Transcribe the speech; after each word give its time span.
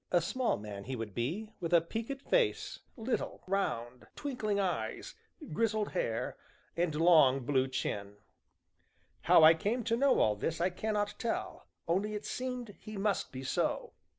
A 0.11 0.19
small 0.19 0.57
man, 0.57 0.85
he 0.85 0.95
would 0.95 1.13
be, 1.13 1.51
with 1.59 1.75
a 1.75 1.79
peaked 1.79 2.23
face, 2.27 2.79
little, 2.97 3.43
round, 3.45 4.07
twinkling 4.15 4.59
eyes, 4.59 5.13
grizzled 5.53 5.89
hair, 5.91 6.37
and 6.75 6.95
a 6.95 7.03
long, 7.03 7.41
blue 7.45 7.67
chin. 7.67 8.15
How 9.21 9.43
I 9.43 9.53
came 9.53 9.83
to 9.83 9.95
know 9.95 10.17
all 10.17 10.35
this 10.35 10.59
I 10.59 10.71
cannot 10.71 11.13
tell, 11.19 11.67
only 11.87 12.15
it 12.15 12.25
seemed 12.25 12.69
he 12.79 12.97
must 12.97 13.31
be 13.31 13.43
so. 13.43 13.93